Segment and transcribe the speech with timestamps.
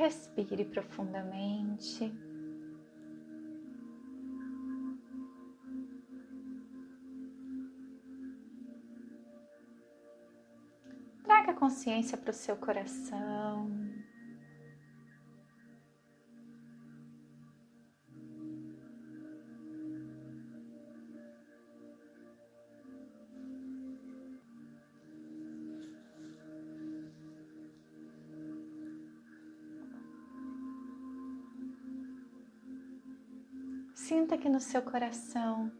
[0.00, 2.10] Respire profundamente.
[11.22, 13.49] Traga consciência para o seu coração.
[34.10, 35.70] Sinta que no seu coração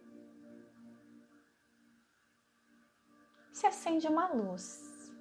[3.52, 5.12] se acende uma luz.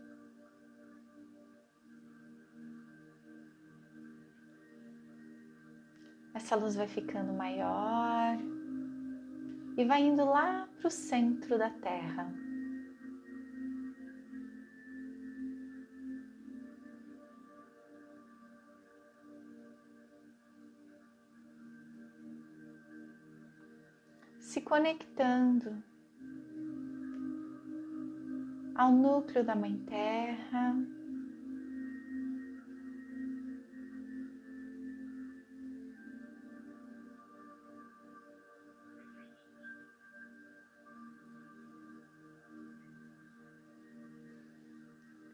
[6.36, 8.38] Essa luz vai ficando maior
[9.76, 12.32] e vai indo lá para o centro da Terra.
[24.50, 25.84] Se conectando
[28.74, 30.76] ao núcleo da Mãe Terra.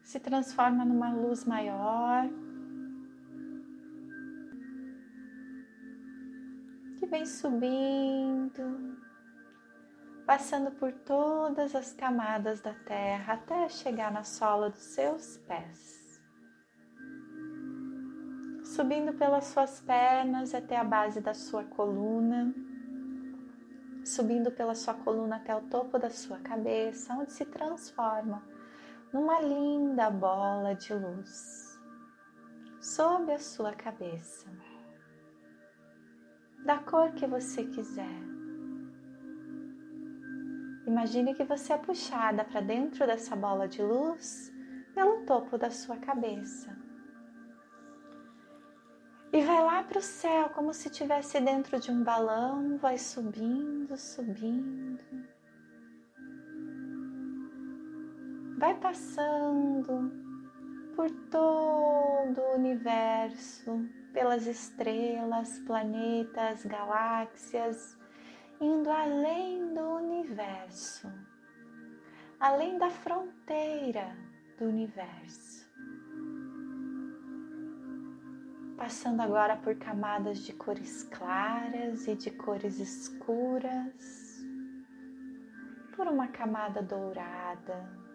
[0.02, 2.28] se transforma numa luz maior
[6.96, 8.95] que vem subindo,
[10.26, 16.20] passando por todas as camadas da terra até chegar na sola dos seus pés.
[18.64, 22.52] Subindo pelas suas pernas até a base da sua coluna,
[24.04, 28.42] subindo pela sua coluna até o topo da sua cabeça, onde se transforma
[29.12, 31.78] numa linda bola de luz
[32.80, 34.46] sob a sua cabeça,
[36.64, 38.35] da cor que você quiser.
[40.86, 44.52] Imagine que você é puxada para dentro dessa bola de luz
[44.94, 46.76] pelo topo da sua cabeça.
[49.32, 53.96] E vai lá para o céu como se estivesse dentro de um balão, vai subindo,
[53.96, 55.26] subindo
[58.56, 60.10] vai passando
[60.94, 67.98] por todo o universo, pelas estrelas, planetas, galáxias,
[68.60, 71.12] indo além do universo,
[72.40, 74.16] além da fronteira
[74.58, 75.66] do universo.
[78.76, 84.44] Passando agora por camadas de cores claras e de cores escuras,
[85.94, 88.05] por uma camada dourada,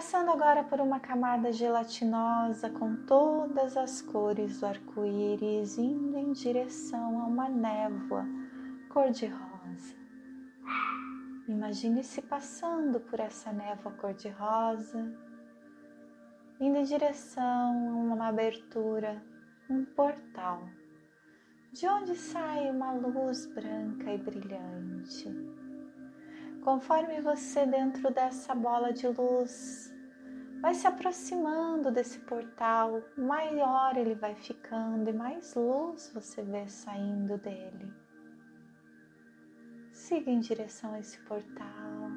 [0.00, 7.20] Passando agora por uma camada gelatinosa com todas as cores do arco-íris, indo em direção
[7.20, 8.24] a uma névoa
[8.88, 9.94] cor-de-rosa.
[11.46, 15.14] Imagine-se passando por essa névoa cor-de-rosa,
[16.58, 19.22] indo em direção a uma abertura,
[19.68, 20.62] um portal,
[21.74, 25.28] de onde sai uma luz branca e brilhante
[26.62, 29.89] Conforme você, dentro dessa bola de luz,
[30.60, 37.38] vai se aproximando desse portal, maior ele vai ficando e mais luz você vê saindo
[37.38, 37.92] dele.
[39.90, 42.10] Siga em direção a esse portal.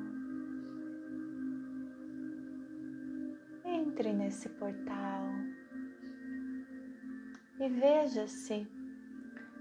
[3.64, 5.24] Entre nesse portal
[7.60, 8.68] e veja-se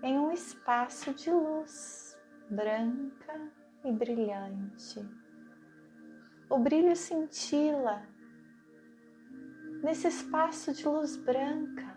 [0.03, 2.19] em um espaço de luz
[2.51, 3.41] branca
[3.85, 5.09] e brilhante.
[6.51, 8.03] O brilho cintila
[9.83, 11.97] nesse espaço de luz branca.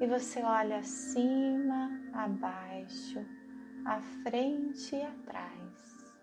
[0.00, 3.24] E você olha acima, abaixo,
[3.84, 6.14] à frente e atrás.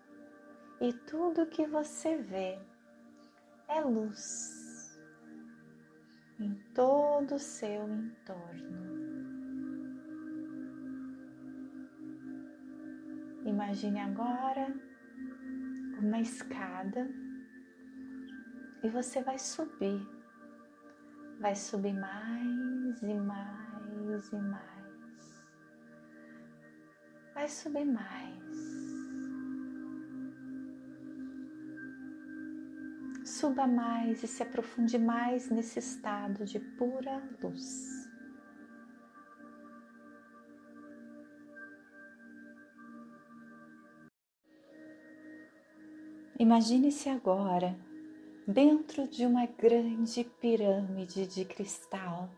[0.80, 2.58] E tudo que você vê
[3.68, 4.98] é luz
[6.40, 8.96] em todo o seu entorno.
[13.44, 14.74] Imagine agora
[16.00, 17.08] uma escada
[18.86, 20.00] e você vai subir,
[21.40, 25.44] vai subir mais e mais e mais,
[27.34, 28.46] vai subir mais.
[33.24, 38.08] Suba mais e se aprofunde mais nesse estado de pura luz.
[46.38, 47.76] Imagine-se agora
[48.46, 52.30] dentro de uma grande pirâmide de cristal.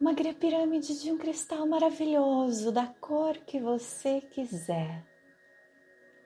[0.00, 5.06] Uma pirâmide de um cristal maravilhoso, da cor que você quiser.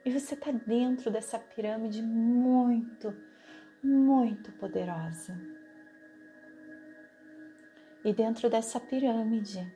[0.05, 3.15] E você está dentro dessa pirâmide muito,
[3.83, 5.39] muito poderosa.
[8.05, 9.73] E dentro dessa pirâmide,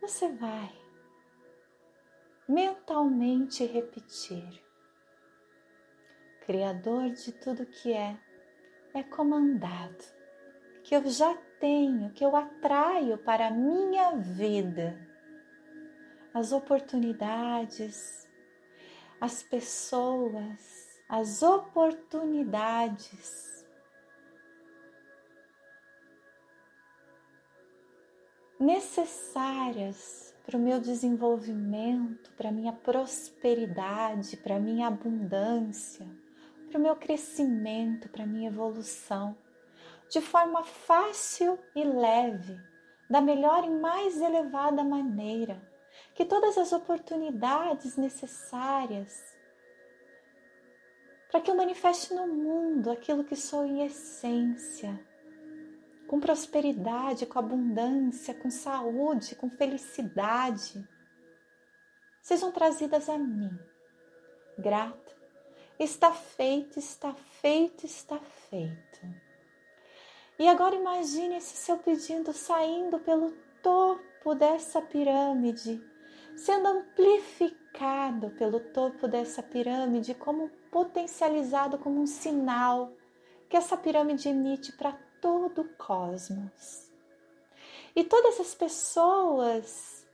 [0.00, 0.81] você vai
[2.52, 4.62] mentalmente repetir:
[6.44, 8.18] Criador de tudo que é,
[8.92, 10.04] é comandado,
[10.82, 15.08] que eu já tenho, que eu atraio para a minha vida.
[16.34, 18.28] As oportunidades,
[19.20, 23.50] as pessoas, as oportunidades.
[28.58, 36.06] Necessárias para o meu desenvolvimento, para a minha prosperidade, para a minha abundância,
[36.68, 39.36] para o meu crescimento, para a minha evolução,
[40.10, 42.58] de forma fácil e leve,
[43.08, 45.62] da melhor e mais elevada maneira,
[46.14, 49.32] que todas as oportunidades necessárias
[51.30, 55.00] para que eu manifeste no mundo aquilo que sou em essência
[56.12, 60.86] com prosperidade, com abundância, com saúde, com felicidade,
[62.20, 63.58] sejam trazidas a mim.
[64.58, 65.16] Grata.
[65.78, 69.00] Está feito, está feito, está feito.
[70.38, 73.32] E agora imagine esse seu pedido saindo pelo
[73.62, 75.82] topo dessa pirâmide,
[76.36, 82.92] sendo amplificado pelo topo dessa pirâmide, como potencializado como um sinal
[83.48, 86.90] que essa pirâmide emite para todo o cosmos.
[87.94, 90.04] E todas as pessoas,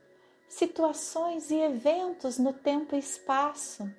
[0.47, 3.91] situações e eventos no tempo e espaço.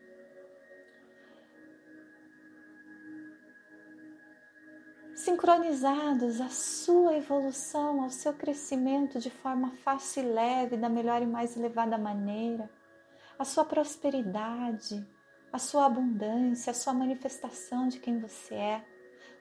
[5.16, 11.26] Sincronizados à sua evolução, ao seu crescimento de forma fácil e leve, da melhor e
[11.26, 12.70] mais elevada maneira,
[13.38, 15.06] a sua prosperidade,
[15.52, 19.00] a sua abundância, a sua manifestação de quem você é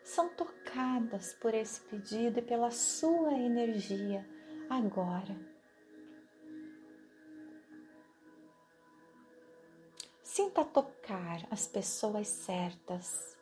[0.09, 4.27] são tocadas por esse pedido e pela sua energia
[4.67, 5.37] agora.
[10.23, 13.37] Sinta tocar as pessoas certas.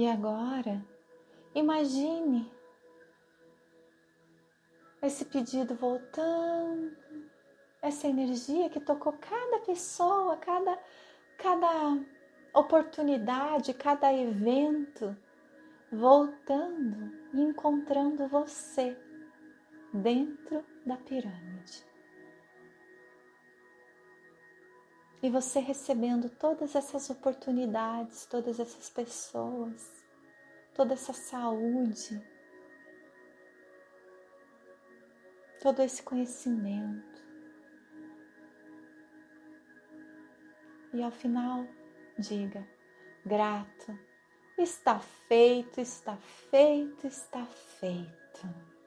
[0.00, 0.82] E agora,
[1.54, 2.50] imagine
[5.02, 6.96] esse pedido voltando,
[7.82, 10.78] essa energia que tocou cada pessoa, cada,
[11.36, 12.02] cada
[12.54, 15.14] oportunidade, cada evento,
[15.92, 18.96] voltando e encontrando você
[19.92, 21.89] dentro da pirâmide.
[25.22, 30.04] E você recebendo todas essas oportunidades, todas essas pessoas,
[30.74, 32.20] toda essa saúde,
[35.62, 37.20] todo esse conhecimento.
[40.92, 41.66] E ao final,
[42.18, 42.66] diga:
[43.24, 43.98] grato,
[44.56, 46.16] está feito, está
[46.50, 47.44] feito, está
[47.78, 48.79] feito.